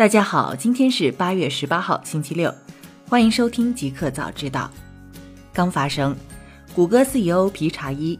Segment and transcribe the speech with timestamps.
[0.00, 2.50] 大家好，今天是八月十八号，星期六，
[3.06, 4.70] 欢迎收听极客早知道。
[5.52, 6.16] 刚发生，
[6.74, 8.18] 谷歌 CEO 皮查伊，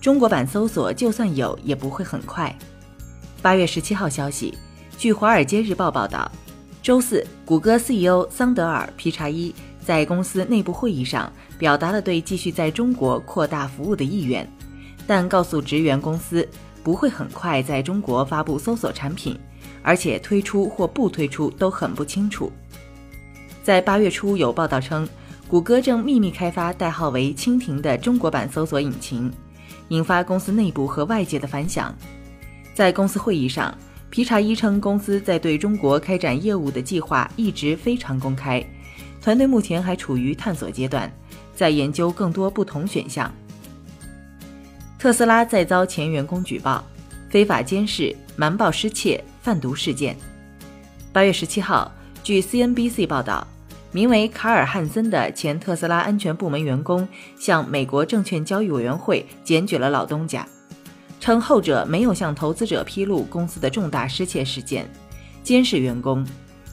[0.00, 2.56] 中国版搜索就算有也不会很快。
[3.42, 4.56] 八月十七号消息，
[4.96, 6.30] 据《华尔街日报》报道，
[6.80, 9.52] 周四，谷歌 CEO 桑德尔皮查伊
[9.84, 14.48] 在公司内部会议上表达了对继续在中国扩大服务的意愿，
[15.08, 16.48] 但告诉职员公司
[16.84, 19.36] 不会很快在中国发布搜索产品，
[19.86, 22.50] 而且推出或不推出都很不清楚。
[23.62, 25.08] 在八月初有报道称，
[25.46, 29.32] 谷歌正秘密开发代号为“蜻蜓”的中国版搜索引擎，
[29.90, 31.94] 引发公司内部和外界的反响。
[32.74, 33.72] 在公司会议上，
[34.10, 38.60] 皮查伊称，公司在对中国开展业务的计划一直非常公开，
[39.22, 41.08] 团队目前还处于探索阶段，
[41.54, 43.32] 在研究更多不同选项。
[44.98, 46.84] 特斯拉再遭前员工举报，
[47.30, 50.16] 非法监视、瞒报失窃、贩毒事件。
[51.12, 51.88] 八月十七号，
[52.24, 53.46] 据 CNBC 报道，
[53.92, 57.06] 名为卡尔汉森的前特斯拉安全部门员工
[57.38, 60.44] 向美国证券交易委员会检举了老东家。
[61.20, 64.90] 称后者没有向投资者披露公司的重大失窃事件，
[65.44, 66.26] 监视员工。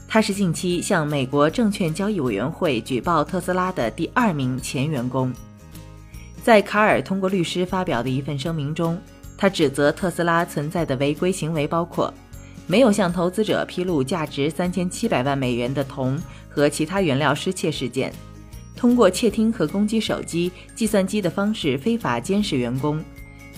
[0.08, 5.32] 他是近期向美国证券交易委员会举报特斯拉的第二名前员工。
[6.42, 9.00] 在卡尔通过律师发表的一份声明中，
[9.38, 12.12] 他指责特斯拉存在的违规行为包括
[12.66, 18.12] 没有向投资者披露价值三千七百万美元的铜和其他原料失窃事件，
[18.74, 23.02] 通过窃听和攻击手机、计算机的方式非法监视员工。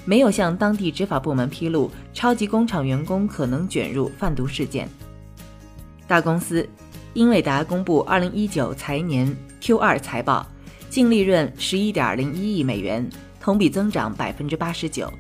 [0.05, 4.89] 没有向当地执法部门披露超级工厂员工可能卷入贩毒事件。
[6.07, 6.69] 大公司
[7.15, 10.47] 英伟达公布二零一九财年 Q 二财报，
[10.89, 13.09] 净利润十一点零一亿美元，
[13.41, 15.13] 同比增长百分之八十九。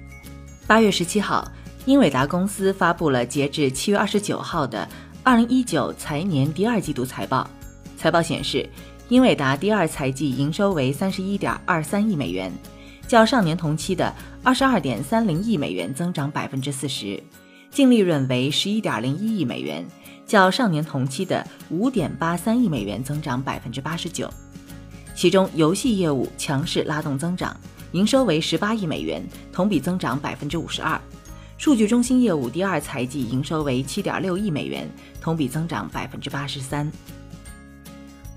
[0.68, 1.50] 八月十七号，
[1.86, 4.88] 英伟达公司发布了截至七月二十九号的
[5.22, 7.48] 二零一九财年第二季度财报。
[7.96, 8.68] 财报显示，
[9.08, 12.52] 英伟达第二财季营收为三十一点二三亿美元。
[13.06, 14.12] 较上年同期的
[14.42, 17.22] 二十二点三零亿美元增长百分之四十，
[17.70, 19.86] 净利润为十一点零一亿美元，
[20.26, 24.28] 较上年同期的五点八三亿美元增长百分之八十九。
[25.14, 27.56] 其中，游戏业务强势拉动增长，
[27.92, 31.00] 营收为十八亿美元，同比增长百分之五十二。
[31.58, 34.88] 数据中心业务第二财季营收为七点六亿美元，
[35.20, 36.90] 同比增长百分之八十三。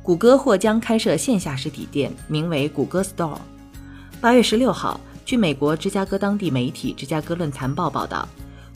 [0.02, 3.38] 谷歌或将开设线下实体店，名为谷歌 Store。
[4.22, 8.28] 八月十六号，据美国芝加哥当地媒体《芝加哥论坛报》报道，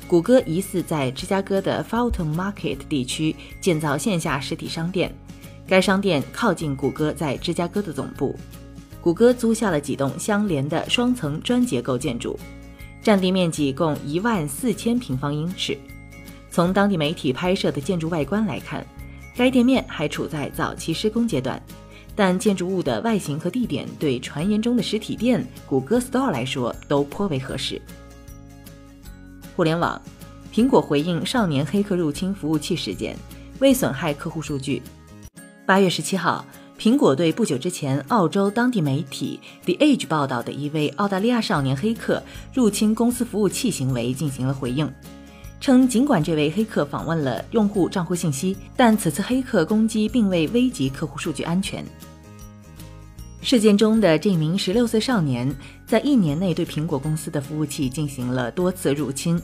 [0.08, 5.16] 谷歌疑似在芝加哥的 Fulton Market 地区建造线下实体商店，
[5.66, 8.38] 该商店靠近谷歌在芝加哥的总部。
[9.02, 12.38] 谷歌租下了几栋相连的双层砖结构建筑，
[13.03, 15.78] 占地面积共一万四千平方英尺。
[16.50, 18.86] 从当地媒体拍摄的建筑外观来看，
[19.36, 21.62] 该店面还处在早期施工阶段。
[22.16, 27.81] 但建筑物的外形和地点对传言中的实体店谷歌 Store 来说都颇为合适。
[29.56, 30.00] 互联网，
[30.53, 33.18] 苹果回应少年黑客入侵服务器事件，
[33.59, 34.81] 未损害客户数据。
[35.66, 36.46] 八月十七号，
[36.78, 42.22] 苹果对不久之前澳洲当地媒体 The Age 报道的一位澳大利亚少年黑客
[42.54, 44.92] 入侵公司服务器行为进行了回应，
[45.62, 51.86] 称尽管这位黑客访问了用户账户信息，但此次黑客攻击并未危及客户数据安全。
[53.44, 55.54] 事件中的这名十六岁少年，
[55.86, 59.40] 在一年内对苹果公司的服务器进行了多次入侵。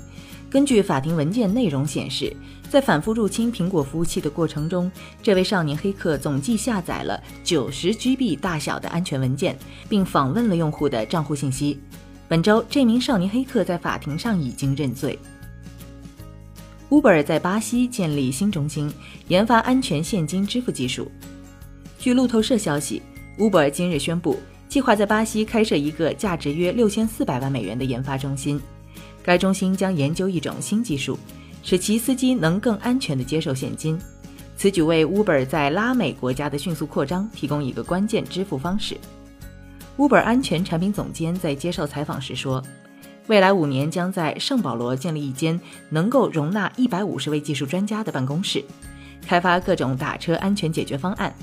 [0.50, 2.34] 根据法庭文件内容显示，
[2.70, 4.90] 在反复入侵苹果服务器的过程中，
[5.22, 9.58] 这位少年黑客总计下载了九十 GB 大小的安全文件，
[9.90, 11.78] 并访问了用户的账户信息。
[12.30, 15.20] 本周，这名少年黑客在法庭上已经认罪。
[16.90, 18.90] Uber 在巴西建立新中心，
[19.28, 21.12] 研发安全现金支付技术。
[22.00, 23.02] 据路透社消息。
[23.40, 28.60] Uber 今日宣布，计划在巴西开设一个价值约六千四百万美元的研发中心。
[29.24, 31.18] 该中心将研究一种新技术，
[31.64, 33.98] 使其司机能更安全地接受现金。
[34.58, 38.98] 此举为 Uber 在拉美国家的迅速扩张提供一个关键支付方式。
[39.98, 42.62] Uber 安全产品总监在接受采访时说
[43.28, 48.62] ：“未来五年将在圣保罗建立一间能够容纳一百五十位技术专家的办公室，
[49.26, 51.34] 开发各种打车安全解决方案。”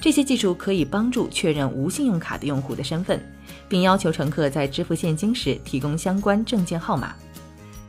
[0.00, 3.20] 这些技术可以帮助确认无信用卡的用户的身份，
[3.68, 7.14] 并要求乘客在支付现金时提供相关证件号码。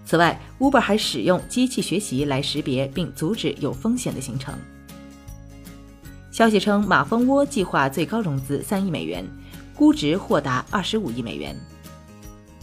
[0.05, 4.55] 此外，Uber 还使用机器学习来识别并阻止有风险的行程。
[6.31, 9.25] 消息称，马蜂窝计划最高融资三亿美元，
[9.75, 11.55] 估值或达二十五亿美元。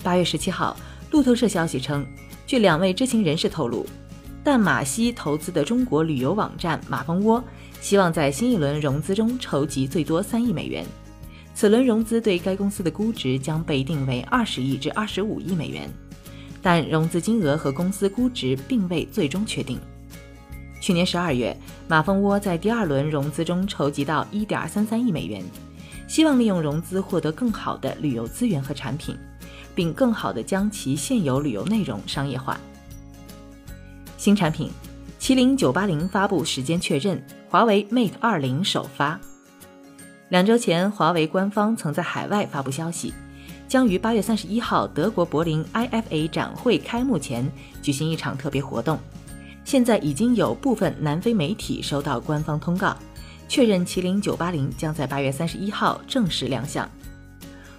[0.03, 0.77] 八月十七号，
[1.11, 2.07] 路透社消息称，
[2.47, 3.85] 据两位知情人士透露，
[4.45, 7.43] 但马西投资的中国旅游网站马蜂窝
[7.81, 10.85] 希望在新一轮融资中筹集最多三亿美元。
[11.55, 15.89] 此轮融资对该公司的估值将被定为二十亿至二十五亿美元，
[16.61, 19.79] 但融资金额和公司估值并未最终确定。
[20.81, 21.57] 去年十二月，
[21.89, 25.43] 马蜂窝在第二轮融资中筹集到一点三三亿美元，
[26.07, 29.17] 希望利用融资获得更好的旅游资源和产品，
[29.75, 32.61] 并更好地将其现有旅游内容商业化。
[34.25, 34.71] 新产品，
[35.21, 39.21] 麒麟九八零发布时间确认，华为 Mate 二零首发。
[40.31, 43.13] 两周前，华为官方曾在海外发布消息，
[43.69, 47.47] 将于八月三十一号德国柏林 IFA 展会开幕前
[47.83, 48.99] 举行一场特别活动。
[49.63, 52.97] 现在已经有部分南非媒体收到官方通告，
[53.47, 56.89] 确认麒麟九八零将在八月三十一号正式亮相。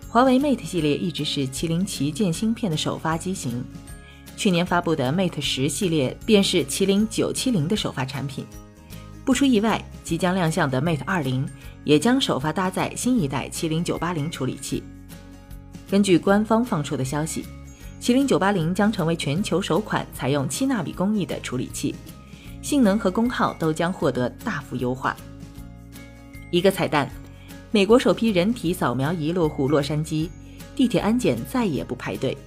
[0.07, 3.63] 华为 Mate 系列一直是麒麟旗舰芯片的首发机型。
[4.35, 8.45] 去年发布的 Mate 十系列便是麒麟九七零的首发产品。
[9.23, 11.47] 不出意外，即将亮相的 Mate 二零
[11.83, 14.83] 也将首发搭载新一代麒麟九八零处理器。
[15.89, 17.45] 根据官方放出的消息，
[18.01, 21.95] 麒麟九八零将成为全球首款采用七纳米工艺的处理器，
[22.61, 25.15] 性能和功耗都将获得大幅优化。
[26.51, 27.09] 一个彩蛋：
[27.71, 30.29] 美国首批人体扫描仪落户洛杉矶，
[30.75, 32.37] 地铁安检再也不排队。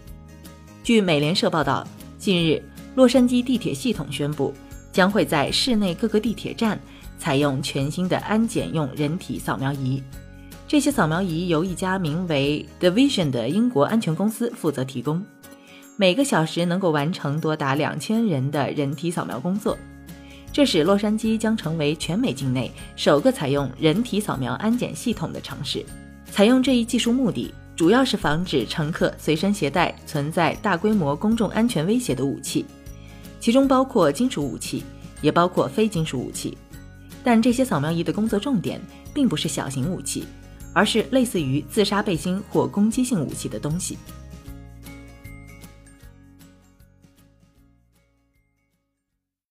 [0.88, 1.86] 据美联社报道，
[2.16, 2.62] 近日，
[2.94, 4.54] 洛杉矶地铁系统宣布，
[4.90, 6.80] 将会在市内各个地铁站
[7.18, 10.02] 采用全新的安检用人体扫描仪。
[10.66, 15.22] 这些扫描仪由一家名为 Division 的英国安全公司负责提供，
[15.98, 19.76] 每个小时能够完成多达两千人的人体扫描工作。
[20.54, 25.84] 这使洛杉矶将成为全美境内首个采用人体扫描安检系统的城市。
[26.30, 27.52] 采用这一技术目的。
[27.78, 32.66] 主要是防止乘客随身携带存在大规模公众安全威胁的武器，
[33.38, 34.82] 其中包括金属武器，
[35.22, 36.58] 也包括非金属武器。
[37.22, 38.80] 但这些扫描仪的工作重点
[39.14, 40.24] 并不是小型武器，
[40.72, 43.96] 而是类似于自杀背心或攻击性武器的东西。